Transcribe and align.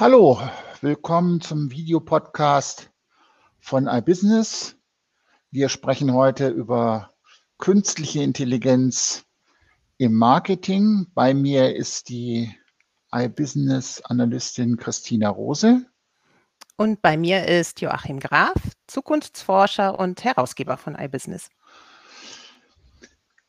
Hallo, 0.00 0.40
willkommen 0.80 1.40
zum 1.40 1.72
Videopodcast 1.72 2.88
von 3.58 3.88
iBusiness. 3.88 4.76
Wir 5.50 5.68
sprechen 5.68 6.14
heute 6.14 6.46
über 6.50 7.14
künstliche 7.58 8.22
Intelligenz 8.22 9.24
im 9.96 10.14
Marketing. 10.14 11.08
Bei 11.14 11.34
mir 11.34 11.74
ist 11.74 12.10
die 12.10 12.54
iBusiness-Analystin 13.10 14.76
Christina 14.76 15.30
Rose. 15.30 15.84
Und 16.76 17.02
bei 17.02 17.16
mir 17.16 17.48
ist 17.48 17.80
Joachim 17.80 18.20
Graf, 18.20 18.54
Zukunftsforscher 18.86 19.98
und 19.98 20.22
Herausgeber 20.22 20.76
von 20.76 20.94
iBusiness. 20.94 21.48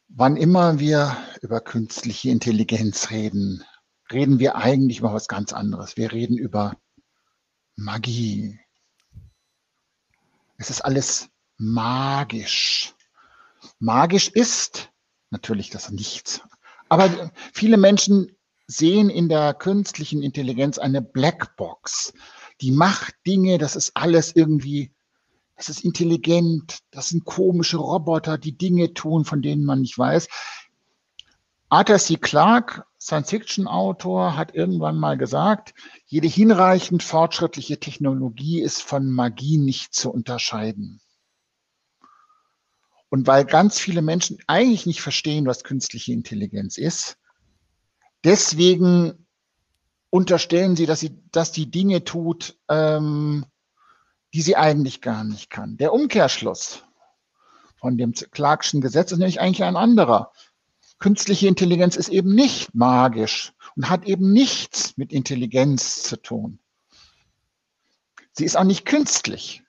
Wann 0.08 0.36
immer 0.36 0.80
wir 0.80 1.16
über 1.44 1.62
künstliche 1.62 2.32
Intelligenz 2.32 3.12
reden, 3.12 3.64
reden 4.12 4.40
wir 4.40 4.56
eigentlich 4.56 5.00
über 5.00 5.14
was 5.14 5.28
ganz 5.28 5.54
anderes. 5.54 5.98
Wir 5.98 6.12
reden 6.12 6.38
über 6.38 6.78
Magie. 7.76 8.60
Es 10.58 10.70
ist 10.70 10.82
alles 10.82 11.30
magisch. 11.58 12.94
Magisch 13.80 14.30
ist 14.30 14.92
natürlich 15.30 15.70
das 15.70 15.90
Nichts. 15.92 16.42
Aber 16.90 17.32
viele 17.54 17.78
Menschen 17.78 18.36
sehen 18.68 19.10
in 19.10 19.30
der 19.30 19.54
künstlichen 19.54 20.22
Intelligenz 20.22 20.78
eine 20.78 21.02
Blackbox. 21.02 22.14
Die 22.62 22.72
macht 22.72 23.16
Dinge, 23.26 23.58
das 23.58 23.76
ist 23.76 23.92
alles 23.96 24.36
irgendwie, 24.36 24.92
das 25.56 25.70
ist 25.70 25.84
intelligent, 25.84 26.80
das 26.92 27.10
sind 27.10 27.26
komische 27.26 27.78
Roboter, 27.78 28.38
die 28.38 28.58
Dinge 28.58 28.94
tun, 28.94 29.26
von 29.26 29.42
denen 29.42 29.66
man 29.66 29.82
nicht 29.82 29.98
weiß. 29.98 30.28
Arthur 31.70 32.00
C. 32.00 32.18
Clarke, 32.18 32.84
Science-Fiction-Autor, 33.10 34.38
hat 34.38 34.56
irgendwann 34.56 34.98
mal 34.98 35.18
gesagt, 35.18 35.74
jede 36.06 36.28
hinreichend 36.28 37.04
fortschrittliche 37.04 37.80
Technologie 37.80 38.62
ist 38.62 38.82
von 38.82 39.12
Magie 39.12 39.58
nicht 39.58 39.94
zu 39.94 40.12
unterscheiden. 40.12 41.02
Und 43.10 43.26
weil 43.28 43.46
ganz 43.46 43.80
viele 43.80 44.02
Menschen 44.02 44.38
eigentlich 44.48 44.86
nicht 44.86 45.02
verstehen, 45.02 45.48
was 45.48 45.64
künstliche 45.64 46.14
Intelligenz 46.14 46.78
ist, 46.78 47.18
deswegen 48.24 49.26
unterstellen 50.12 50.76
sie, 50.76 50.86
dass 50.86 51.00
sie, 51.00 51.20
dass 51.32 51.52
die 51.52 51.72
Dinge 51.72 52.04
tut, 52.04 52.58
ähm, 52.70 53.46
die 54.34 54.42
sie 54.42 54.56
eigentlich 54.56 55.02
gar 55.02 55.24
nicht 55.24 55.50
kann. 55.50 55.78
Der 55.78 55.92
Umkehrschluss 55.94 56.84
von 57.78 57.98
dem 57.98 58.14
Clarkschen 58.14 58.82
Gesetz 58.82 59.12
ist 59.12 59.18
nämlich 59.18 59.40
eigentlich 59.40 59.64
ein 59.64 59.76
anderer 59.76 60.32
künstliche 61.00 61.48
Intelligenz 61.48 61.96
ist 61.96 62.10
eben 62.10 62.36
nicht 62.36 62.76
magisch 62.76 63.54
und 63.76 63.90
hat 63.90 64.06
eben 64.06 64.32
nichts 64.32 64.98
mit 64.98 65.12
Intelligenz 65.14 66.04
zu 66.04 66.22
tun. 66.22 66.60
Sie 68.34 68.46
ist 68.46 68.58
auch 68.58 68.66
nicht 68.66 68.86
künstlich, 68.86 69.64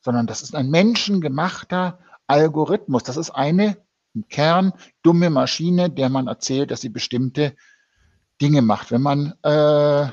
sondern 0.00 0.26
das 0.26 0.42
ist 0.42 0.54
ein 0.54 0.70
menschengemachter 0.70 1.98
Algorithmus. 2.26 3.02
Das 3.02 3.16
ist 3.16 3.30
eine 3.30 3.76
im 4.14 4.28
Kern 4.28 4.72
dumme 5.02 5.30
Maschine, 5.30 5.90
der 5.90 6.08
man 6.08 6.26
erzählt, 6.26 6.70
dass 6.70 6.80
sie 6.80 6.88
bestimmte 6.88 7.54
Dinge 8.40 8.62
macht. 8.62 8.90
Wenn 8.90 9.02
man 9.02 9.34
äh, 9.42 10.06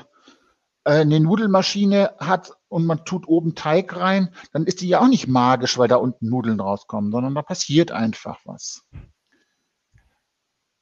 eine 0.84 1.20
Nudelmaschine 1.20 2.14
hat 2.18 2.52
und 2.68 2.86
man 2.86 3.04
tut 3.04 3.28
oben 3.28 3.54
Teig 3.54 3.96
rein, 3.96 4.34
dann 4.52 4.64
ist 4.64 4.80
die 4.80 4.88
ja 4.88 5.00
auch 5.00 5.08
nicht 5.08 5.28
magisch, 5.28 5.78
weil 5.78 5.88
da 5.88 5.96
unten 5.96 6.28
Nudeln 6.28 6.60
rauskommen, 6.60 7.12
sondern 7.12 7.34
da 7.34 7.42
passiert 7.42 7.92
einfach 7.92 8.40
was 8.44 8.84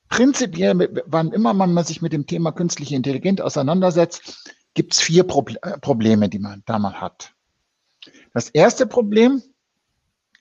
prinzipiell, 0.09 1.03
wann 1.07 1.33
immer 1.33 1.55
man 1.55 1.85
sich 1.85 2.03
mit 2.03 2.13
dem 2.13 2.27
Thema 2.27 2.53
künstliche 2.53 2.97
Intelligenz 2.97 3.41
auseinandersetzt, 3.41 4.53
gibt 4.75 4.95
es 4.95 5.01
vier 5.01 5.25
Proble 5.25 5.59
äh, 5.63 5.79
Probleme, 5.79 6.29
die 6.29 6.39
man 6.39 6.63
da 6.67 6.79
mal 6.79 7.01
hat. 7.01 7.35
Das 8.33 8.49
erste 8.51 8.87
Problem 8.87 9.43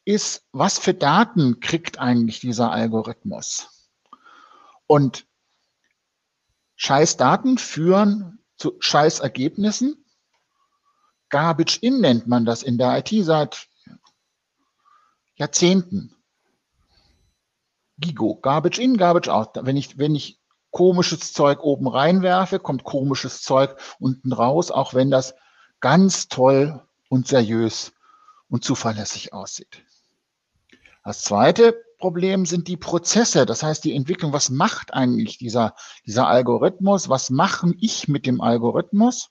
ist, 0.06 0.46
was 0.52 0.80
für 0.80 0.94
Daten 0.94 1.60
kriegt 1.60 2.00
eigentlich 2.00 2.40
dieser 2.40 2.72
Algorithmus? 2.72 3.92
Und 4.86 5.26
Scheißdaten 6.76 7.58
führen 7.58 8.40
zu 8.56 8.78
Scheißergebnissen. 8.80 10.06
Garbage 11.30 11.80
in 11.82 12.00
nennt 12.00 12.28
man 12.28 12.46
das 12.46 12.64
in 12.64 12.78
der 12.78 12.98
IT 12.98 13.10
seit 13.26 13.68
Jahrzehnten. 15.36 16.17
Gigo, 18.00 18.36
Garbage 18.36 18.80
in, 18.80 18.98
Garbage 18.98 19.30
out. 19.30 19.52
Wenn 19.62 19.78
ich, 19.78 19.98
wenn 19.98 20.16
ich 20.16 20.40
komisches 20.72 21.34
Zeug 21.34 21.64
oben 21.64 21.88
reinwerfe, 21.88 22.60
kommt 22.60 22.84
komisches 22.84 23.42
Zeug 23.42 23.76
unten 24.00 24.34
raus, 24.34 24.72
auch 24.72 24.94
wenn 24.94 25.10
das 25.10 25.34
ganz 25.80 26.28
toll 26.28 26.82
und 27.10 27.28
seriös 27.28 27.94
und 28.50 28.64
zuverlässig 28.64 29.34
aussieht. 29.34 29.84
Das 31.04 31.22
zweite 31.22 31.76
Problem 32.00 32.46
sind 32.46 32.68
die 32.68 32.78
Prozesse, 32.78 33.46
das 33.46 33.64
heißt 33.64 33.84
die 33.84 33.96
Entwicklung. 33.96 34.34
Was 34.34 34.50
macht 34.50 34.94
eigentlich 34.94 35.38
dieser, 35.38 35.74
dieser 36.06 36.28
Algorithmus? 36.28 37.10
Was 37.10 37.30
mache 37.30 37.74
ich 37.80 38.08
mit 38.08 38.26
dem 38.26 38.42
Algorithmus? 38.42 39.30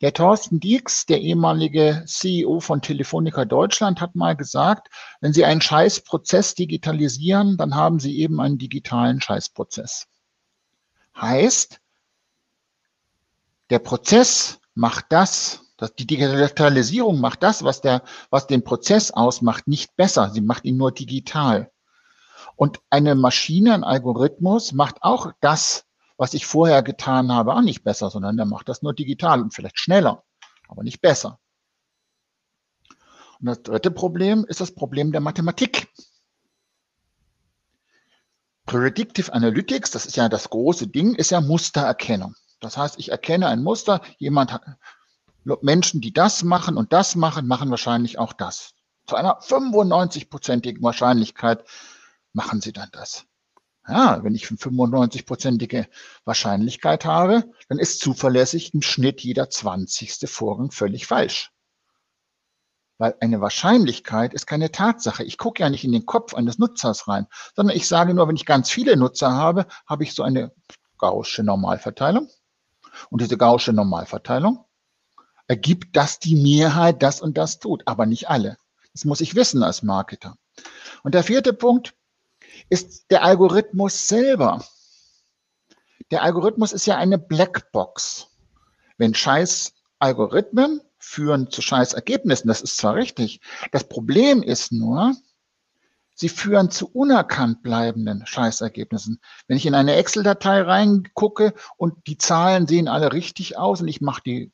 Der 0.00 0.14
Thorsten 0.14 0.60
Dieks, 0.60 1.04
der 1.04 1.20
ehemalige 1.20 2.04
CEO 2.06 2.60
von 2.60 2.80
Telefonica 2.80 3.44
Deutschland, 3.44 4.00
hat 4.00 4.14
mal 4.14 4.34
gesagt, 4.34 4.88
wenn 5.20 5.34
Sie 5.34 5.44
einen 5.44 5.60
Scheißprozess 5.60 6.54
digitalisieren, 6.54 7.58
dann 7.58 7.74
haben 7.74 8.00
Sie 8.00 8.18
eben 8.18 8.40
einen 8.40 8.56
digitalen 8.56 9.20
Scheißprozess. 9.20 10.06
Heißt, 11.20 11.80
der 13.68 13.78
Prozess 13.78 14.58
macht 14.74 15.06
das, 15.10 15.66
die 15.98 16.06
Digitalisierung 16.06 17.20
macht 17.20 17.42
das, 17.42 17.62
was, 17.62 17.82
der, 17.82 18.02
was 18.30 18.46
den 18.46 18.64
Prozess 18.64 19.10
ausmacht, 19.10 19.68
nicht 19.68 19.96
besser. 19.96 20.30
Sie 20.30 20.40
macht 20.40 20.64
ihn 20.64 20.78
nur 20.78 20.92
digital. 20.92 21.70
Und 22.56 22.80
eine 22.88 23.14
Maschine, 23.14 23.74
ein 23.74 23.84
Algorithmus 23.84 24.72
macht 24.72 25.02
auch 25.02 25.32
das, 25.40 25.86
was 26.20 26.34
ich 26.34 26.44
vorher 26.44 26.82
getan 26.82 27.32
habe, 27.32 27.54
auch 27.54 27.62
nicht 27.62 27.82
besser, 27.82 28.10
sondern 28.10 28.36
der 28.36 28.44
macht 28.44 28.68
das 28.68 28.82
nur 28.82 28.92
digital 28.92 29.40
und 29.40 29.54
vielleicht 29.54 29.80
schneller, 29.80 30.22
aber 30.68 30.82
nicht 30.82 31.00
besser. 31.00 31.40
Und 33.40 33.46
das 33.46 33.62
dritte 33.62 33.90
Problem 33.90 34.44
ist 34.44 34.60
das 34.60 34.74
Problem 34.74 35.12
der 35.12 35.22
Mathematik. 35.22 35.88
Predictive 38.66 39.32
Analytics, 39.32 39.92
das 39.92 40.04
ist 40.04 40.16
ja 40.16 40.28
das 40.28 40.50
große 40.50 40.88
Ding, 40.88 41.14
ist 41.14 41.30
ja 41.30 41.40
Mustererkennung. 41.40 42.34
Das 42.60 42.76
heißt, 42.76 42.98
ich 42.98 43.10
erkenne 43.10 43.46
ein 43.48 43.62
Muster, 43.62 44.02
jemand 44.18 44.52
hat, 44.52 44.62
Menschen, 45.62 46.02
die 46.02 46.12
das 46.12 46.42
machen 46.42 46.76
und 46.76 46.92
das 46.92 47.16
machen, 47.16 47.46
machen 47.46 47.70
wahrscheinlich 47.70 48.18
auch 48.18 48.34
das. 48.34 48.74
Zu 49.06 49.16
einer 49.16 49.40
95-prozentigen 49.40 50.82
Wahrscheinlichkeit 50.82 51.64
machen 52.34 52.60
sie 52.60 52.74
dann 52.74 52.90
das. 52.92 53.24
Ja, 53.88 54.22
wenn 54.22 54.34
ich 54.34 54.50
eine 54.50 54.58
95-prozentige 54.58 55.86
Wahrscheinlichkeit 56.24 57.04
habe, 57.04 57.50
dann 57.68 57.78
ist 57.78 58.00
zuverlässig 58.00 58.74
im 58.74 58.82
Schnitt 58.82 59.22
jeder 59.22 59.50
20. 59.50 60.28
Vorgang 60.30 60.70
völlig 60.70 61.06
falsch. 61.06 61.50
Weil 62.98 63.16
eine 63.20 63.40
Wahrscheinlichkeit 63.40 64.34
ist 64.34 64.46
keine 64.46 64.70
Tatsache. 64.70 65.24
Ich 65.24 65.38
gucke 65.38 65.62
ja 65.62 65.70
nicht 65.70 65.84
in 65.84 65.92
den 65.92 66.04
Kopf 66.04 66.34
eines 66.34 66.58
Nutzers 66.58 67.08
rein, 67.08 67.26
sondern 67.56 67.74
ich 67.74 67.88
sage 67.88 68.12
nur, 68.12 68.28
wenn 68.28 68.36
ich 68.36 68.44
ganz 68.44 68.70
viele 68.70 68.96
Nutzer 68.96 69.32
habe, 69.32 69.66
habe 69.86 70.04
ich 70.04 70.14
so 70.14 70.22
eine 70.22 70.52
gaußsche 70.98 71.42
Normalverteilung. 71.42 72.28
Und 73.08 73.22
diese 73.22 73.38
gaußsche 73.38 73.72
Normalverteilung 73.72 74.66
ergibt, 75.46 75.96
dass 75.96 76.18
die 76.18 76.36
Mehrheit 76.36 77.02
das 77.02 77.20
und 77.20 77.38
das 77.38 77.58
tut, 77.58 77.82
aber 77.86 78.06
nicht 78.06 78.28
alle. 78.28 78.58
Das 78.92 79.04
muss 79.04 79.20
ich 79.20 79.34
wissen 79.34 79.62
als 79.62 79.82
Marketer. 79.82 80.36
Und 81.02 81.14
der 81.14 81.24
vierte 81.24 81.52
Punkt, 81.52 81.94
ist 82.70 83.10
der 83.10 83.22
Algorithmus 83.24 84.08
selber. 84.08 84.64
Der 86.10 86.22
Algorithmus 86.22 86.72
ist 86.72 86.86
ja 86.86 86.96
eine 86.96 87.18
Blackbox. 87.18 88.28
Wenn 88.96 89.14
scheiß 89.14 89.74
Algorithmen 89.98 90.80
führen 90.98 91.50
zu 91.50 91.62
scheiß 91.62 91.94
Ergebnissen, 91.94 92.48
das 92.48 92.62
ist 92.62 92.76
zwar 92.76 92.94
richtig. 92.94 93.40
Das 93.72 93.88
Problem 93.88 94.42
ist 94.42 94.72
nur, 94.72 95.14
sie 96.14 96.28
führen 96.28 96.70
zu 96.70 96.88
unerkannt 96.88 97.62
bleibenden 97.62 98.26
Scheißergebnissen. 98.26 99.20
Wenn 99.46 99.56
ich 99.56 99.66
in 99.66 99.74
eine 99.74 99.96
Excel-Datei 99.96 100.62
reingucke 100.62 101.54
und 101.76 102.06
die 102.06 102.18
Zahlen 102.18 102.66
sehen 102.66 102.88
alle 102.88 103.12
richtig 103.12 103.56
aus 103.56 103.80
und 103.80 103.88
ich 103.88 104.00
mache 104.00 104.22
die 104.24 104.52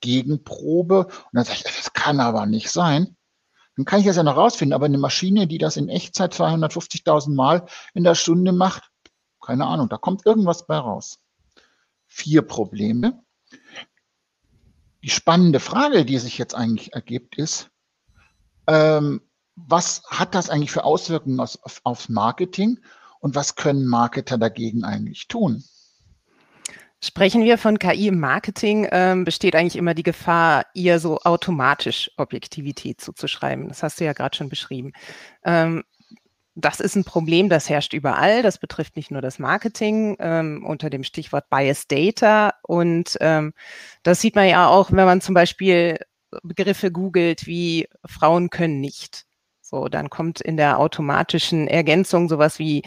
Gegenprobe 0.00 1.06
und 1.06 1.14
dann 1.32 1.44
sage 1.44 1.58
ich, 1.58 1.62
das 1.64 1.92
kann 1.92 2.20
aber 2.20 2.46
nicht 2.46 2.70
sein, 2.70 3.16
dann 3.80 3.86
kann 3.86 4.00
ich 4.00 4.06
das 4.06 4.16
ja 4.16 4.22
noch 4.22 4.36
rausfinden. 4.36 4.74
Aber 4.74 4.84
eine 4.84 4.98
Maschine, 4.98 5.46
die 5.46 5.56
das 5.56 5.78
in 5.78 5.88
Echtzeit 5.88 6.34
250.000 6.34 7.34
Mal 7.34 7.64
in 7.94 8.04
der 8.04 8.14
Stunde 8.14 8.52
macht, 8.52 8.90
keine 9.40 9.66
Ahnung, 9.66 9.88
da 9.88 9.96
kommt 9.96 10.26
irgendwas 10.26 10.66
bei 10.66 10.76
raus. 10.76 11.18
Vier 12.06 12.42
Probleme. 12.42 13.24
Die 15.02 15.08
spannende 15.08 15.60
Frage, 15.60 16.04
die 16.04 16.18
sich 16.18 16.36
jetzt 16.36 16.54
eigentlich 16.54 16.92
ergibt, 16.92 17.38
ist, 17.38 17.70
ähm, 18.66 19.22
was 19.56 20.02
hat 20.08 20.34
das 20.34 20.50
eigentlich 20.50 20.72
für 20.72 20.84
Auswirkungen 20.84 21.40
aus, 21.40 21.58
aufs 21.82 22.10
Marketing 22.10 22.80
und 23.20 23.34
was 23.34 23.54
können 23.56 23.86
Marketer 23.86 24.36
dagegen 24.36 24.84
eigentlich 24.84 25.26
tun? 25.26 25.64
Sprechen 27.02 27.44
wir 27.44 27.56
von 27.56 27.78
KI 27.78 28.08
im 28.08 28.20
Marketing, 28.20 28.86
ähm, 28.92 29.24
besteht 29.24 29.56
eigentlich 29.56 29.76
immer 29.76 29.94
die 29.94 30.02
Gefahr, 30.02 30.66
ihr 30.74 30.98
so 30.98 31.18
automatisch 31.20 32.10
Objektivität 32.18 33.00
zuzuschreiben. 33.00 33.68
Das 33.68 33.82
hast 33.82 34.00
du 34.00 34.04
ja 34.04 34.12
gerade 34.12 34.36
schon 34.36 34.50
beschrieben. 34.50 34.92
Ähm, 35.44 35.82
das 36.54 36.80
ist 36.80 36.96
ein 36.96 37.04
Problem, 37.04 37.48
das 37.48 37.70
herrscht 37.70 37.94
überall. 37.94 38.42
Das 38.42 38.58
betrifft 38.58 38.96
nicht 38.96 39.10
nur 39.10 39.22
das 39.22 39.38
Marketing 39.38 40.16
ähm, 40.20 40.64
unter 40.66 40.90
dem 40.90 41.04
Stichwort 41.04 41.48
Bias 41.48 41.86
Data. 41.86 42.54
Und 42.62 43.16
ähm, 43.20 43.54
das 44.02 44.20
sieht 44.20 44.34
man 44.34 44.48
ja 44.48 44.68
auch, 44.68 44.90
wenn 44.90 45.06
man 45.06 45.20
zum 45.20 45.34
Beispiel 45.34 45.98
Begriffe 46.42 46.92
googelt 46.92 47.46
wie 47.46 47.88
Frauen 48.04 48.50
können 48.50 48.80
nicht. 48.80 49.24
So, 49.62 49.88
dann 49.88 50.10
kommt 50.10 50.40
in 50.40 50.56
der 50.56 50.78
automatischen 50.78 51.68
Ergänzung 51.68 52.28
sowas 52.28 52.58
wie 52.58 52.82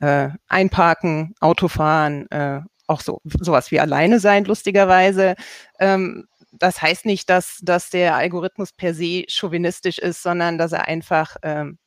äh, 0.00 0.30
Einparken, 0.48 1.34
Autofahren, 1.40 2.30
äh, 2.30 2.60
auch 2.86 3.00
so 3.00 3.20
sowas 3.24 3.70
wie 3.70 3.80
alleine 3.80 4.20
sein, 4.20 4.44
lustigerweise. 4.44 5.34
Ähm, 5.78 6.26
das 6.52 6.80
heißt 6.80 7.04
nicht, 7.04 7.28
dass, 7.30 7.58
dass 7.62 7.90
der 7.90 8.14
Algorithmus 8.14 8.72
per 8.72 8.94
se 8.94 9.24
chauvinistisch 9.28 9.98
ist, 9.98 10.22
sondern 10.22 10.58
dass 10.58 10.72
er 10.72 10.86
einfach 10.86 11.36
ähm, 11.42 11.78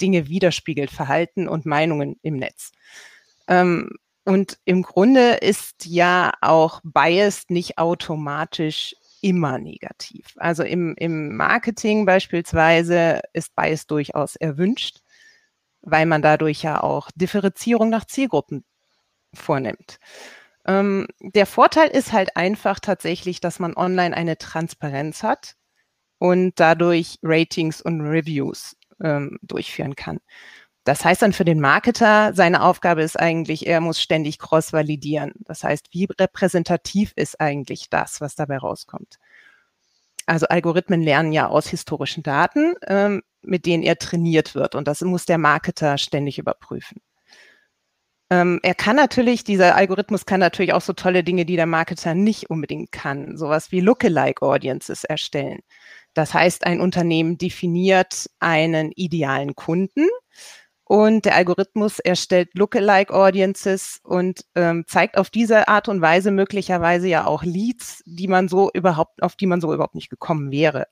Dinge 0.00 0.28
widerspiegelt, 0.28 0.90
Verhalten 0.90 1.48
und 1.48 1.66
Meinungen 1.66 2.16
im 2.22 2.36
Netz. 2.36 2.72
Ähm, 3.46 3.90
und 4.24 4.58
im 4.64 4.82
Grunde 4.82 5.34
ist 5.34 5.86
ja 5.86 6.32
auch 6.40 6.80
Bias 6.84 7.44
nicht 7.48 7.78
automatisch 7.78 8.94
immer 9.20 9.58
negativ. 9.58 10.34
Also 10.36 10.62
im, 10.62 10.94
im 10.96 11.36
Marketing 11.36 12.04
beispielsweise 12.04 13.22
ist 13.32 13.54
Bias 13.56 13.86
durchaus 13.86 14.36
erwünscht, 14.36 14.98
weil 15.80 16.06
man 16.06 16.22
dadurch 16.22 16.62
ja 16.62 16.82
auch 16.82 17.10
Differenzierung 17.14 17.88
nach 17.88 18.04
Zielgruppen 18.04 18.64
vornimmt. 19.34 19.98
Ähm, 20.68 21.08
der 21.20 21.46
Vorteil 21.46 21.88
ist 21.88 22.12
halt 22.12 22.36
einfach 22.36 22.78
tatsächlich, 22.78 23.40
dass 23.40 23.58
man 23.58 23.74
online 23.74 24.16
eine 24.16 24.38
Transparenz 24.38 25.22
hat 25.24 25.56
und 26.18 26.60
dadurch 26.60 27.18
Ratings 27.22 27.80
und 27.82 28.02
Reviews 28.02 28.76
ähm, 29.02 29.38
durchführen 29.42 29.96
kann. 29.96 30.18
Das 30.84 31.04
heißt 31.04 31.22
dann 31.22 31.32
für 31.32 31.44
den 31.44 31.60
Marketer, 31.60 32.34
seine 32.34 32.62
Aufgabe 32.62 33.02
ist 33.02 33.18
eigentlich, 33.18 33.66
er 33.66 33.80
muss 33.80 34.00
ständig 34.00 34.38
cross-validieren. 34.38 35.32
Das 35.40 35.64
heißt, 35.64 35.88
wie 35.92 36.08
repräsentativ 36.18 37.12
ist 37.16 37.40
eigentlich 37.40 37.90
das, 37.90 38.20
was 38.20 38.36
dabei 38.36 38.58
rauskommt? 38.58 39.18
Also 40.26 40.46
Algorithmen 40.48 41.02
lernen 41.02 41.32
ja 41.32 41.48
aus 41.48 41.68
historischen 41.68 42.22
Daten, 42.22 42.74
ähm, 42.86 43.22
mit 43.42 43.66
denen 43.66 43.82
er 43.82 43.98
trainiert 43.98 44.54
wird. 44.54 44.74
Und 44.74 44.88
das 44.88 45.00
muss 45.02 45.26
der 45.26 45.38
Marketer 45.38 45.98
ständig 45.98 46.38
überprüfen. 46.38 47.00
Ähm, 48.30 48.60
er 48.62 48.74
kann 48.74 48.96
natürlich, 48.96 49.44
dieser 49.44 49.74
Algorithmus 49.74 50.26
kann 50.26 50.40
natürlich 50.40 50.74
auch 50.74 50.82
so 50.82 50.92
tolle 50.92 51.24
Dinge, 51.24 51.46
die 51.46 51.56
der 51.56 51.66
Marketer 51.66 52.14
nicht 52.14 52.50
unbedingt 52.50 52.92
kann. 52.92 53.36
Sowas 53.36 53.72
wie 53.72 53.80
Lookalike 53.80 54.42
Audiences 54.42 55.04
erstellen. 55.04 55.60
Das 56.14 56.34
heißt, 56.34 56.66
ein 56.66 56.80
Unternehmen 56.80 57.38
definiert 57.38 58.28
einen 58.40 58.92
idealen 58.92 59.54
Kunden 59.54 60.08
und 60.88 61.26
der 61.26 61.36
Algorithmus 61.36 61.98
erstellt 61.98 62.48
Lookalike 62.54 63.12
Audiences 63.12 64.00
und 64.04 64.46
ähm, 64.54 64.84
zeigt 64.86 65.18
auf 65.18 65.28
diese 65.28 65.68
Art 65.68 65.88
und 65.88 66.00
Weise 66.00 66.30
möglicherweise 66.30 67.08
ja 67.08 67.26
auch 67.26 67.44
Leads, 67.44 68.02
die 68.06 68.26
man 68.26 68.48
so 68.48 68.70
überhaupt, 68.72 69.22
auf 69.22 69.36
die 69.36 69.46
man 69.46 69.60
so 69.60 69.72
überhaupt 69.74 69.94
nicht 69.94 70.08
gekommen 70.08 70.50
wäre. 70.50 70.86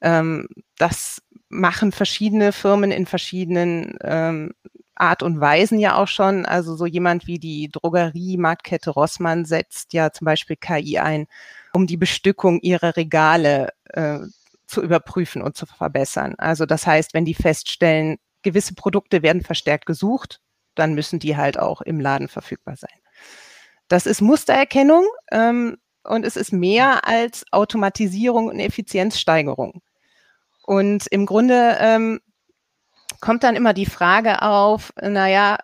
Ähm, 0.00 0.48
das 0.78 1.22
machen 1.48 1.92
verschiedene 1.92 2.52
Firmen 2.52 2.90
in 2.90 3.06
verschiedenen 3.06 3.96
ähm, 4.02 4.52
Art 5.00 5.22
und 5.22 5.40
Weisen 5.40 5.78
ja 5.78 5.96
auch 5.96 6.08
schon. 6.08 6.44
Also 6.46 6.76
so 6.76 6.86
jemand 6.86 7.26
wie 7.26 7.38
die 7.38 7.68
Drogerie-Marktkette 7.70 8.90
Rossmann 8.90 9.44
setzt 9.44 9.92
ja 9.92 10.12
zum 10.12 10.26
Beispiel 10.26 10.56
KI 10.56 10.98
ein, 10.98 11.26
um 11.72 11.86
die 11.86 11.96
Bestückung 11.96 12.60
ihrer 12.60 12.96
Regale 12.96 13.70
äh, 13.84 14.18
zu 14.66 14.82
überprüfen 14.82 15.42
und 15.42 15.56
zu 15.56 15.66
verbessern. 15.66 16.34
Also 16.38 16.66
das 16.66 16.86
heißt, 16.86 17.14
wenn 17.14 17.24
die 17.24 17.34
feststellen, 17.34 18.18
gewisse 18.42 18.74
Produkte 18.74 19.22
werden 19.22 19.42
verstärkt 19.42 19.86
gesucht, 19.86 20.40
dann 20.74 20.94
müssen 20.94 21.18
die 21.18 21.36
halt 21.36 21.58
auch 21.58 21.80
im 21.80 22.00
Laden 22.00 22.28
verfügbar 22.28 22.76
sein. 22.76 22.90
Das 23.88 24.06
ist 24.06 24.20
Mustererkennung 24.20 25.04
ähm, 25.32 25.76
und 26.04 26.24
es 26.24 26.36
ist 26.36 26.52
mehr 26.52 27.06
als 27.06 27.44
Automatisierung 27.50 28.46
und 28.46 28.60
Effizienzsteigerung. 28.60 29.82
Und 30.64 31.08
im 31.08 31.26
Grunde 31.26 31.76
ähm, 31.80 32.20
kommt 33.20 33.42
dann 33.42 33.56
immer 33.56 33.74
die 33.74 33.86
Frage 33.86 34.42
auf, 34.42 34.92
naja, 35.00 35.58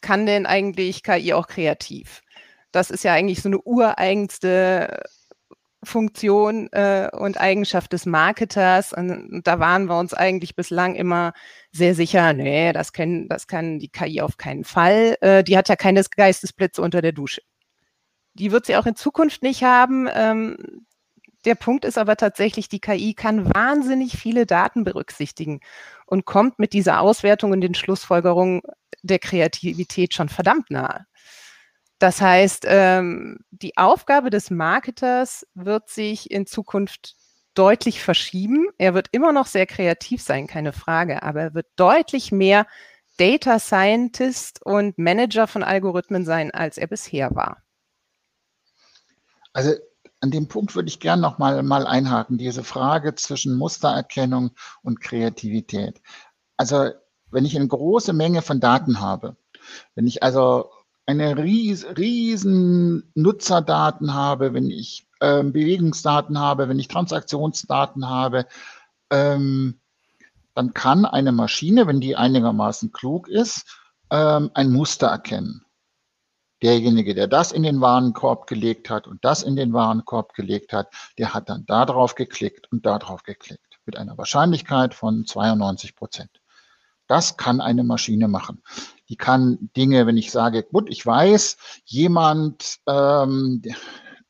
kann 0.00 0.26
denn 0.26 0.46
eigentlich 0.46 1.02
KI 1.02 1.32
auch 1.34 1.46
kreativ? 1.46 2.22
Das 2.72 2.90
ist 2.90 3.04
ja 3.04 3.12
eigentlich 3.12 3.42
so 3.42 3.48
eine 3.48 3.60
ureigenste 3.60 5.02
Funktion 5.84 6.68
äh, 6.72 7.08
und 7.12 7.38
Eigenschaft 7.38 7.92
des 7.92 8.06
Marketers. 8.06 8.92
Und 8.92 9.42
da 9.44 9.58
waren 9.58 9.86
wir 9.86 9.98
uns 9.98 10.14
eigentlich 10.14 10.56
bislang 10.56 10.94
immer 10.94 11.32
sehr 11.72 11.94
sicher, 11.94 12.32
nee, 12.32 12.72
das, 12.72 12.92
können, 12.92 13.28
das 13.28 13.46
kann 13.46 13.78
die 13.78 13.88
KI 13.88 14.20
auf 14.20 14.36
keinen 14.36 14.64
Fall. 14.64 15.16
Äh, 15.20 15.44
die 15.44 15.56
hat 15.56 15.68
ja 15.68 15.76
keine 15.76 16.02
Geistesblitze 16.02 16.82
unter 16.82 17.02
der 17.02 17.12
Dusche. 17.12 17.42
Die 18.34 18.50
wird 18.50 18.66
sie 18.66 18.76
auch 18.76 18.86
in 18.86 18.96
Zukunft 18.96 19.42
nicht 19.42 19.62
haben. 19.62 20.08
Ähm, 20.12 20.86
der 21.44 21.54
Punkt 21.54 21.84
ist 21.84 21.98
aber 21.98 22.16
tatsächlich, 22.16 22.68
die 22.68 22.80
KI 22.80 23.14
kann 23.14 23.52
wahnsinnig 23.54 24.16
viele 24.16 24.46
Daten 24.46 24.84
berücksichtigen 24.84 25.60
und 26.06 26.24
kommt 26.24 26.58
mit 26.58 26.72
dieser 26.72 27.00
Auswertung 27.00 27.52
und 27.52 27.60
den 27.60 27.74
Schlussfolgerungen 27.74 28.62
der 29.02 29.18
Kreativität 29.18 30.14
schon 30.14 30.28
verdammt 30.28 30.70
nahe. 30.70 31.06
Das 31.98 32.20
heißt, 32.20 32.64
ähm, 32.66 33.38
die 33.50 33.76
Aufgabe 33.76 34.30
des 34.30 34.50
Marketers 34.50 35.46
wird 35.54 35.88
sich 35.88 36.30
in 36.30 36.46
Zukunft 36.46 37.16
deutlich 37.54 38.02
verschieben. 38.02 38.68
Er 38.78 38.94
wird 38.94 39.08
immer 39.12 39.32
noch 39.32 39.46
sehr 39.46 39.66
kreativ 39.66 40.20
sein, 40.20 40.46
keine 40.46 40.72
Frage, 40.72 41.22
aber 41.22 41.40
er 41.42 41.54
wird 41.54 41.66
deutlich 41.76 42.32
mehr 42.32 42.66
Data 43.16 43.60
Scientist 43.60 44.60
und 44.64 44.98
Manager 44.98 45.46
von 45.46 45.62
Algorithmen 45.62 46.24
sein, 46.24 46.50
als 46.50 46.78
er 46.78 46.88
bisher 46.88 47.34
war. 47.34 47.62
Also 49.52 49.74
an 50.24 50.30
dem 50.30 50.48
Punkt 50.48 50.74
würde 50.74 50.88
ich 50.88 51.00
gerne 51.00 51.20
noch 51.20 51.36
mal, 51.36 51.62
mal 51.62 51.86
einhaken, 51.86 52.38
diese 52.38 52.64
Frage 52.64 53.14
zwischen 53.14 53.56
Mustererkennung 53.56 54.52
und 54.82 55.02
Kreativität. 55.02 56.00
Also 56.56 56.92
wenn 57.30 57.44
ich 57.44 57.54
eine 57.54 57.68
große 57.68 58.14
Menge 58.14 58.40
von 58.40 58.58
Daten 58.58 59.00
habe, 59.00 59.36
wenn 59.94 60.06
ich 60.06 60.22
also 60.22 60.70
eine 61.04 61.36
ries, 61.36 61.84
riesen 61.98 63.12
Nutzerdaten 63.14 64.14
habe, 64.14 64.54
wenn 64.54 64.70
ich 64.70 65.06
ähm, 65.20 65.52
Bewegungsdaten 65.52 66.38
habe, 66.38 66.70
wenn 66.70 66.78
ich 66.78 66.88
Transaktionsdaten 66.88 68.08
habe, 68.08 68.46
ähm, 69.10 69.78
dann 70.54 70.72
kann 70.72 71.04
eine 71.04 71.32
Maschine, 71.32 71.86
wenn 71.86 72.00
die 72.00 72.16
einigermaßen 72.16 72.92
klug 72.92 73.28
ist, 73.28 73.66
ähm, 74.08 74.50
ein 74.54 74.72
Muster 74.72 75.08
erkennen 75.08 75.66
derjenige, 76.64 77.14
der 77.14 77.28
das 77.28 77.52
in 77.52 77.62
den 77.62 77.80
Warenkorb 77.80 78.46
gelegt 78.46 78.88
hat 78.88 79.06
und 79.06 79.24
das 79.24 79.42
in 79.42 79.54
den 79.54 79.74
Warenkorb 79.74 80.32
gelegt 80.34 80.72
hat, 80.72 80.88
der 81.18 81.34
hat 81.34 81.50
dann 81.50 81.66
da 81.66 81.84
drauf 81.84 82.14
geklickt 82.14 82.72
und 82.72 82.86
da 82.86 82.98
drauf 82.98 83.22
geklickt 83.22 83.78
mit 83.84 83.96
einer 83.98 84.16
Wahrscheinlichkeit 84.16 84.94
von 84.94 85.26
92 85.26 85.94
Prozent. 85.94 86.30
Das 87.06 87.36
kann 87.36 87.60
eine 87.60 87.84
Maschine 87.84 88.28
machen. 88.28 88.62
Die 89.10 89.16
kann 89.16 89.70
Dinge, 89.76 90.06
wenn 90.06 90.16
ich 90.16 90.30
sage, 90.30 90.62
gut, 90.62 90.88
ich 90.88 91.04
weiß, 91.04 91.58
jemand, 91.84 92.78
ähm, 92.86 93.60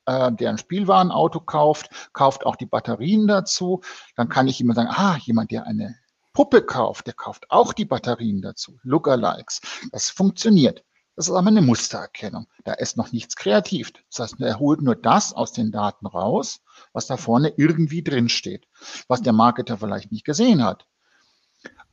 äh, 0.07 0.33
der 0.33 0.51
ein 0.51 0.59
Spielwarenauto 0.59 1.39
kauft, 1.39 1.89
kauft 2.13 2.47
auch 2.47 2.57
die 2.57 2.67
Batterien 2.67 3.29
dazu, 3.29 3.81
dann 4.17 4.29
kann 4.29 4.49
ich 4.49 4.61
immer 4.61 4.75
sagen, 4.75 4.91
ah, 4.91 5.17
jemand, 5.19 5.53
der 5.53 5.69
eine 5.69 5.95
Puppe 6.33 6.63
kauft, 6.63 7.07
der 7.07 7.15
kauft 7.15 7.49
auch 7.51 7.73
die 7.73 7.85
Batterien 7.85 8.43
dazu. 8.43 8.77
Lookalikes. 8.83 9.61
Das 9.93 10.11
funktioniert. 10.11 10.85
Das 11.17 11.29
ist 11.29 11.35
aber 11.35 11.49
eine 11.49 11.63
Mustererkennung. 11.63 12.49
Da 12.65 12.73
ist 12.73 12.97
noch 12.97 13.13
nichts 13.13 13.37
kreativ. 13.37 13.93
Das 14.11 14.19
heißt, 14.19 14.41
er 14.41 14.59
holt 14.59 14.83
nur 14.83 14.97
das 14.97 15.33
aus 15.33 15.53
den 15.53 15.71
Daten 15.71 16.07
raus, 16.07 16.61
was 16.93 17.07
da 17.07 17.17
vorne 17.17 17.53
irgendwie 17.57 18.03
drin 18.03 18.29
steht, 18.29 18.67
was 19.07 19.23
der 19.23 19.33
Marketer 19.33 19.79
vielleicht 19.79 20.11
nicht 20.11 20.25
gesehen 20.25 20.65
hat. 20.65 20.87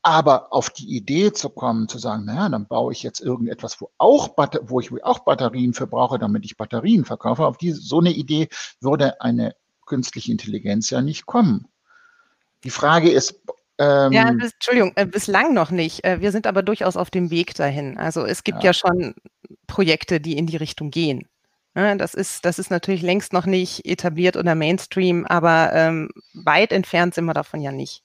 Aber 0.01 0.51
auf 0.51 0.72
die 0.72 0.96
Idee 0.96 1.32
zu 1.32 1.50
kommen, 1.50 1.88
zu 1.88 2.00
sagen, 2.00 2.25
naja, 2.25 2.50
dann 2.50 2.68
baue 2.68 2.92
ich 2.92 3.04
jetzt 3.04 3.20
irgendetwas, 3.20 3.80
wo, 3.80 3.92
auch 4.00 4.36
wo 4.63 4.80
ich 4.80 4.92
auch 5.04 5.20
Batterien 5.20 5.75
für 5.75 5.86
brauche, 5.86 6.18
damit 6.18 6.44
ich 6.44 6.58
Batterien 6.58 7.06
verkaufe, 7.06 7.46
auf 7.46 7.58
diese, 7.58 7.80
so 7.80 8.00
eine 8.00 8.12
Idee 8.12 8.50
würde 8.80 9.22
eine 9.22 9.56
künstliche 9.86 10.32
Intelligenz 10.32 10.90
ja 10.90 11.01
nicht 11.01 11.28
kommen. 11.28 11.68
Die 12.63 12.72
Frage 12.72 13.12
ist, 13.12 13.42
ähm, 13.82 14.12
ja, 14.12 14.32
bis, 14.32 14.54
Entschuldigung, 14.54 14.92
äh, 14.96 15.08
bislang 15.08 15.56
noch 15.56 15.72
nicht. 15.72 16.04
Äh, 16.04 16.22
wir 16.22 16.32
sind 16.32 16.46
aber 16.46 16.62
durchaus 16.62 16.98
auf 16.98 17.10
dem 17.10 17.32
Weg 17.32 17.56
dahin. 17.56 17.98
Also 17.98 18.26
es 18.26 18.44
gibt 18.44 18.60
ja, 18.60 18.70
ja 18.70 18.74
schon 18.74 19.16
Projekte, 19.66 20.22
die 20.22 20.38
in 20.38 20.46
die 20.46 20.58
Richtung 20.58 20.92
gehen. 20.92 21.28
Ja, 21.76 21.84
ne, 21.84 21.98
das, 21.98 22.14
ist, 22.14 22.46
das 22.46 22.60
ist 22.60 22.70
natürlich 22.70 23.02
längst 23.02 23.34
noch 23.34 23.48
nicht 23.48 23.86
etabliert 23.86 24.38
oder 24.38 24.54
Mainstream, 24.54 25.26
aber 25.26 25.72
ähm, 25.74 26.10
weit 26.34 26.72
entfernt 26.72 27.16
sind 27.16 27.26
wir 27.26 27.34
davon 27.34 27.62
ja 27.62 27.72
nicht. 27.72 28.04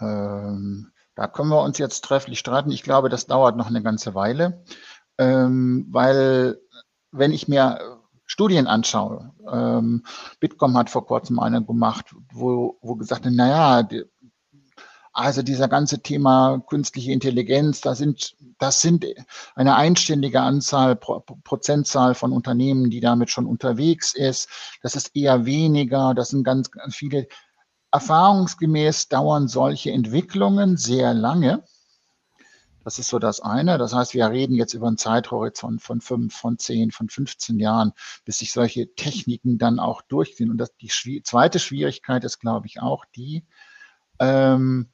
Ähm, 0.00 0.90
da 1.14 1.28
können 1.28 1.50
wir 1.50 1.62
uns 1.62 1.78
jetzt 1.78 2.04
trefflich 2.04 2.40
streiten. 2.40 2.70
Ich 2.72 2.82
glaube, 2.82 3.10
das 3.10 3.26
dauert 3.26 3.56
noch 3.56 3.68
eine 3.68 3.82
ganze 3.82 4.14
Weile, 4.14 4.64
ähm, 5.18 5.86
weil 5.90 6.58
wenn 7.12 7.32
ich 7.32 7.46
mir 7.48 7.98
Studien 8.24 8.66
anschaue, 8.66 9.32
ähm, 9.50 10.04
Bitkom 10.40 10.76
hat 10.76 10.90
vor 10.90 11.06
kurzem 11.06 11.38
eine 11.38 11.64
gemacht, 11.64 12.14
wo, 12.32 12.78
wo 12.82 12.94
gesagt 12.96 13.24
hat, 13.24 13.32
naja, 13.32 13.82
die, 13.82 14.04
also 15.18 15.42
dieser 15.42 15.66
ganze 15.66 16.00
Thema 16.00 16.62
künstliche 16.68 17.10
Intelligenz, 17.10 17.80
da 17.80 17.96
sind, 17.96 18.36
das 18.58 18.80
sind 18.80 19.04
eine 19.56 19.74
einständige 19.74 20.40
Anzahl, 20.40 20.94
Pro, 20.94 21.24
Prozentzahl 21.42 22.14
von 22.14 22.32
Unternehmen, 22.32 22.88
die 22.88 23.00
damit 23.00 23.30
schon 23.30 23.46
unterwegs 23.46 24.14
ist. 24.14 24.48
Das 24.80 24.94
ist 24.94 25.16
eher 25.16 25.44
weniger. 25.44 26.14
Das 26.14 26.28
sind 26.28 26.44
ganz, 26.44 26.70
ganz 26.70 26.94
viele. 26.94 27.26
Erfahrungsgemäß 27.90 29.08
dauern 29.08 29.48
solche 29.48 29.90
Entwicklungen 29.90 30.76
sehr 30.76 31.14
lange. 31.14 31.64
Das 32.84 33.00
ist 33.00 33.08
so 33.08 33.18
das 33.18 33.40
eine. 33.40 33.76
Das 33.76 33.94
heißt, 33.94 34.14
wir 34.14 34.30
reden 34.30 34.54
jetzt 34.54 34.74
über 34.74 34.86
einen 34.86 34.98
Zeithorizont 34.98 35.82
von 35.82 36.00
fünf, 36.00 36.36
von 36.36 36.58
zehn, 36.58 36.92
von 36.92 37.08
15 37.08 37.58
Jahren, 37.58 37.92
bis 38.24 38.38
sich 38.38 38.52
solche 38.52 38.94
Techniken 38.94 39.58
dann 39.58 39.80
auch 39.80 40.02
durchziehen. 40.02 40.50
Und 40.50 40.58
das, 40.58 40.76
die 40.76 41.22
zweite 41.22 41.58
Schwierigkeit 41.58 42.22
ist, 42.24 42.38
glaube 42.38 42.66
ich, 42.66 42.80
auch 42.80 43.04
die, 43.16 43.44
ähm, 44.20 44.90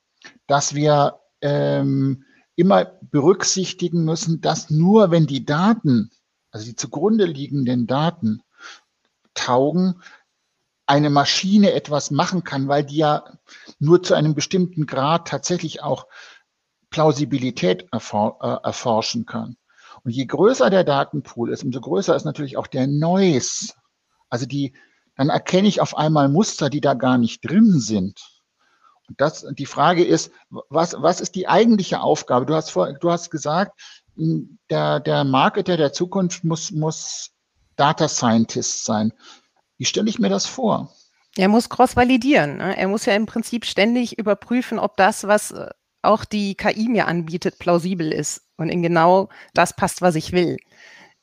dass 0.46 0.74
wir 0.74 1.20
ähm, 1.40 2.24
immer 2.56 2.84
berücksichtigen 3.02 4.04
müssen, 4.04 4.40
dass 4.40 4.70
nur 4.70 5.10
wenn 5.10 5.26
die 5.26 5.44
Daten, 5.44 6.10
also 6.50 6.66
die 6.66 6.76
zugrunde 6.76 7.24
liegenden 7.24 7.86
Daten 7.86 8.42
taugen, 9.34 10.00
eine 10.86 11.10
Maschine 11.10 11.72
etwas 11.72 12.10
machen 12.10 12.44
kann, 12.44 12.68
weil 12.68 12.84
die 12.84 12.96
ja 12.98 13.24
nur 13.78 14.02
zu 14.02 14.14
einem 14.14 14.34
bestimmten 14.34 14.86
Grad 14.86 15.28
tatsächlich 15.28 15.82
auch 15.82 16.06
Plausibilität 16.90 17.86
erfor 17.90 18.38
äh, 18.40 18.66
erforschen 18.66 19.26
kann. 19.26 19.56
Und 20.04 20.10
je 20.10 20.26
größer 20.26 20.68
der 20.70 20.84
Datenpool 20.84 21.50
ist, 21.50 21.64
umso 21.64 21.80
größer 21.80 22.14
ist 22.14 22.24
natürlich 22.24 22.56
auch 22.56 22.66
der 22.66 22.86
Noise. 22.86 23.72
Also 24.28 24.46
die, 24.46 24.74
dann 25.16 25.30
erkenne 25.30 25.66
ich 25.66 25.80
auf 25.80 25.96
einmal 25.96 26.28
Muster, 26.28 26.68
die 26.68 26.82
da 26.82 26.94
gar 26.94 27.16
nicht 27.16 27.48
drin 27.48 27.80
sind. 27.80 28.20
Das, 29.16 29.46
die 29.58 29.66
Frage 29.66 30.04
ist, 30.04 30.32
was, 30.68 30.94
was 30.98 31.20
ist 31.20 31.34
die 31.34 31.46
eigentliche 31.46 32.00
Aufgabe? 32.00 32.46
Du 32.46 32.54
hast, 32.54 32.70
vor, 32.70 32.92
du 32.92 33.10
hast 33.10 33.30
gesagt, 33.30 33.78
der, 34.16 35.00
der 35.00 35.24
Marketer 35.24 35.76
der 35.76 35.92
Zukunft 35.92 36.44
muss, 36.44 36.70
muss 36.70 37.30
Data 37.76 38.08
Scientist 38.08 38.84
sein. 38.84 39.12
Wie 39.76 39.84
stelle 39.84 40.08
ich 40.08 40.18
mir 40.18 40.28
das 40.28 40.46
vor? 40.46 40.92
Er 41.36 41.48
muss 41.48 41.68
cross-validieren. 41.68 42.58
Ne? 42.58 42.76
Er 42.76 42.88
muss 42.88 43.06
ja 43.06 43.14
im 43.14 43.26
Prinzip 43.26 43.64
ständig 43.64 44.18
überprüfen, 44.18 44.78
ob 44.78 44.96
das, 44.96 45.24
was 45.24 45.50
äh, 45.50 45.68
auch 46.02 46.24
die 46.24 46.54
KI 46.54 46.88
mir 46.88 47.08
anbietet, 47.08 47.58
plausibel 47.58 48.12
ist 48.12 48.42
und 48.56 48.68
in 48.68 48.82
genau 48.82 49.28
das 49.52 49.74
passt, 49.74 50.00
was 50.00 50.14
ich 50.14 50.32
will. 50.32 50.58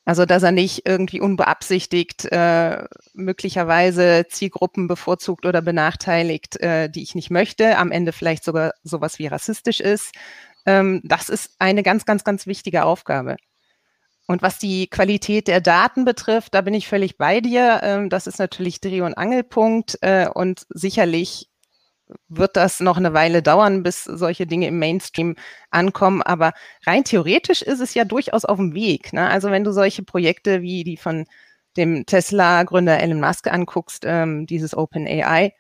Also, 0.04 0.26
dass 0.26 0.42
er 0.42 0.52
nicht 0.52 0.88
irgendwie 0.88 1.22
unbeabsichtigt 1.22 2.26
äh, 2.32 2.86
möglicherweise 3.14 4.26
Zielgruppen 4.28 4.88
bevorzugt 4.88 5.46
oder 5.46 5.62
benachteiligt, 5.62 6.60
äh, 6.60 6.90
die 6.90 7.04
ich 7.04 7.14
nicht 7.14 7.30
möchte, 7.30 7.78
am 7.78 7.92
Ende 7.92 8.12
vielleicht 8.12 8.44
sogar 8.44 8.74
sowas 8.84 9.20
wie 9.20 9.28
rassistisch 9.28 9.80
ist. 9.80 10.12
Ähm, 10.66 11.02
das 11.04 11.30
ist 11.30 11.52
eine 11.60 11.84
ganz, 11.84 12.06
ganz, 12.06 12.24
ganz 12.24 12.48
wichtige 12.48 12.84
Aufgabe. 12.84 13.38
Und 14.28 14.42
was 14.42 14.58
die 14.58 14.88
Qualität 14.88 15.48
der 15.48 15.62
Daten 15.62 16.06
betrifft, 16.06 16.56
da 16.56 16.62
bin 16.62 16.74
ich 16.74 16.88
völlig 16.88 17.18
bei 17.18 17.42
dir. 17.42 17.82
Ähm, 17.84 18.10
das 18.10 18.28
ist 18.28 18.40
natürlich 18.40 18.80
Dreh- 18.82 19.02
und 19.02 19.16
Angelpunkt 19.16 20.00
äh, 20.02 20.28
und 20.28 20.66
sicherlich 20.70 21.51
wird 22.28 22.56
das 22.56 22.80
noch 22.80 22.98
eine 22.98 23.14
Weile 23.14 23.42
dauern, 23.42 23.84
bis 23.84 24.04
solche 24.04 24.48
Dinge 24.48 24.68
im 24.68 24.80
Mainstream 24.80 25.36
ankommen. 25.70 26.22
Aber 26.22 26.54
rein 26.86 27.04
theoretisch 27.04 27.62
ist 27.62 27.80
es 27.80 27.94
ja 27.94 28.06
durchaus 28.06 28.46
auf 28.46 28.58
dem 28.58 28.74
Weg. 28.74 29.14
Ne? 29.14 29.28
Also 29.28 29.52
wenn 29.52 29.64
du 29.64 29.72
solche 29.72 30.04
Projekte 30.04 30.62
wie 30.62 30.84
die 30.84 30.98
von 30.98 31.26
dem 31.78 32.06
Tesla-Gründer 32.06 33.00
Elon 33.00 33.20
Musk 33.22 33.48
anguckst, 33.48 34.04
ähm, 34.06 34.46
dieses 34.46 34.76
OpenAI, 34.76 35.54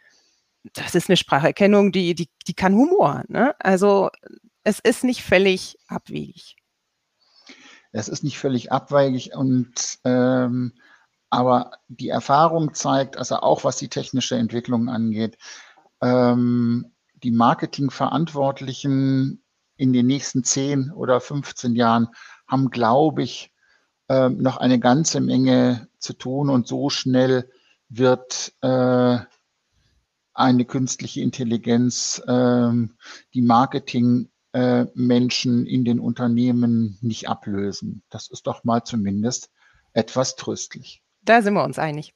das 0.73 0.95
ist 0.95 1.09
eine 1.09 1.17
Spracherkennung, 1.17 1.91
die, 1.91 2.15
die, 2.15 2.29
die 2.47 2.53
kann 2.53 2.75
Humor. 2.75 3.23
Ne? 3.27 3.55
Also 3.59 4.09
es 4.63 4.79
ist 4.79 5.03
nicht 5.03 5.23
völlig 5.23 5.77
abwegig. 5.87 6.55
Es 7.91 8.07
ist 8.07 8.23
nicht 8.23 8.37
völlig 8.37 8.71
abwegig 8.71 9.35
und 9.35 9.99
ähm, 10.05 10.73
aber 11.29 11.71
die 11.87 12.09
Erfahrung 12.09 12.73
zeigt, 12.73 13.17
also 13.17 13.37
auch 13.37 13.63
was 13.63 13.77
die 13.77 13.87
technische 13.87 14.35
Entwicklung 14.35 14.89
angeht, 14.89 15.37
ähm, 16.01 16.91
die 17.23 17.31
Marketingverantwortlichen 17.31 19.41
in 19.77 19.93
den 19.93 20.07
nächsten 20.07 20.43
10 20.43 20.91
oder 20.91 21.21
15 21.21 21.75
Jahren 21.75 22.09
haben, 22.47 22.69
glaube 22.69 23.23
ich, 23.23 23.53
äh, 24.09 24.27
noch 24.29 24.57
eine 24.57 24.79
ganze 24.79 25.21
Menge 25.21 25.87
zu 25.97 26.11
tun 26.13 26.49
und 26.49 26.67
so 26.67 26.89
schnell 26.89 27.49
wird 27.89 28.53
äh, 28.61 29.19
eine 30.33 30.65
künstliche 30.65 31.21
Intelligenz 31.21 32.21
äh, 32.25 32.71
die 33.33 33.41
Marketingmenschen 33.41 35.65
in 35.65 35.85
den 35.85 35.99
Unternehmen 35.99 36.97
nicht 37.01 37.29
ablösen. 37.29 38.03
Das 38.09 38.29
ist 38.29 38.47
doch 38.47 38.63
mal 38.63 38.83
zumindest 38.83 39.51
etwas 39.93 40.35
tröstlich. 40.35 41.03
Da 41.23 41.41
sind 41.41 41.53
wir 41.53 41.63
uns 41.63 41.79
einig. 41.79 42.13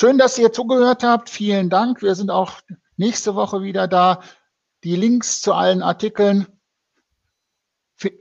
Schön, 0.00 0.16
dass 0.16 0.38
ihr 0.38 0.50
zugehört 0.50 1.02
habt. 1.02 1.28
Vielen 1.28 1.68
Dank. 1.68 2.00
Wir 2.00 2.14
sind 2.14 2.30
auch 2.30 2.62
nächste 2.96 3.34
Woche 3.34 3.60
wieder 3.60 3.86
da. 3.86 4.22
Die 4.82 4.96
Links 4.96 5.42
zu 5.42 5.52
allen 5.52 5.82
Artikeln 5.82 6.46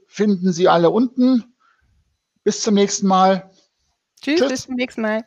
finden 0.08 0.52
Sie 0.52 0.68
alle 0.68 0.90
unten. 0.90 1.56
Bis 2.44 2.64
zum 2.64 2.74
nächsten 2.74 3.08
Mal. 3.08 3.50
Tschüss, 4.22 4.42
Tschüss. 4.42 4.50
bis 4.50 4.62
zum 4.64 4.76
nächsten 4.76 5.02
Mal. 5.04 5.26